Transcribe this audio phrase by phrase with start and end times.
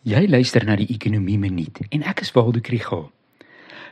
[0.00, 3.02] Jy luister na die Ekonomie Minuut en ek is Waldo Krügel.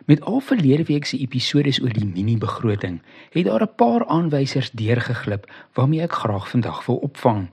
[0.08, 3.02] Met al verlede week se episode oor die mini-begroting,
[3.34, 5.44] het daar 'n paar aanwysers deurgeglip
[5.74, 7.48] waarmee ek graag vandag wil opvang.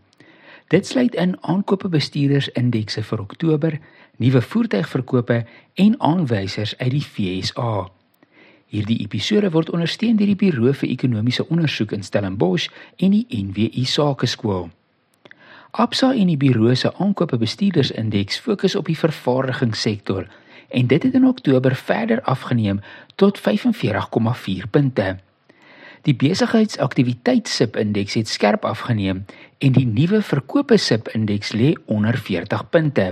[0.68, 3.80] Dit sluit in aankope bestuurdersindekse vir Oktober,
[4.16, 7.92] nuwe voertuigverkope en aanwysers uit die FSA.
[8.68, 13.86] Hierdie episode word ondersteun deur die Buro vir Ekonomiese Onderzoek in Stellenbosch en die NWI
[13.86, 14.70] Sakeskool.
[15.76, 20.28] Absa en die Buro se aankope bestuurdersindeks fokus op die vervaardigingssektor
[20.70, 22.80] en dit het in Oktober verder afgeneem
[23.16, 25.18] tot 45,4 punte.
[26.08, 29.26] Die besigheidsaktiwiteit SIP indeks het skerp afgeneem
[29.60, 33.08] en die nuwe verkope SIP indeks lê onder 40 punte.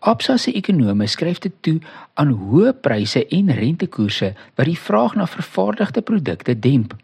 [0.00, 1.76] Absa se ekonome skryf dit toe
[2.14, 6.98] aan hoë pryse en rentekoerse wat die vraag na vervaardigde produkte demp.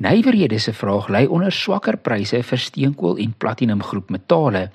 [0.00, 4.70] Nywerhede se vraag lê onder swakker pryse vir steenkool en platinum groep metale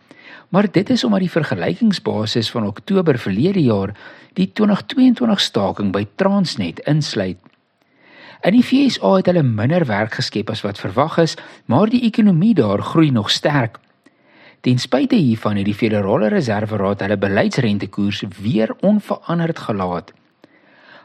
[0.49, 3.97] Maar dit is omdat die vergelykingsbasis van Oktober verlede jaar
[4.33, 7.37] die 2022 staking by Transnet insluit.
[8.41, 11.35] In die FSA het hulle minder werk geskep as wat verwag is,
[11.69, 13.77] maar die ekonomie daar groei nog sterk.
[14.65, 20.09] Ten spyte hiervan het die Federale Reserveraad hulle beleidsrentekoers weer onveranderd gelaat.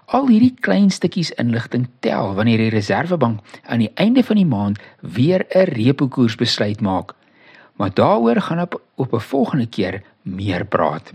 [0.06, 4.80] Al hierdie klein stukkies inligting tel wanneer die Reservebank aan die einde van die maand
[5.00, 7.12] weer 'n repo koers besluit maak.
[7.76, 11.12] Maar daaroor gaan op op 'n volgende keer meer praat.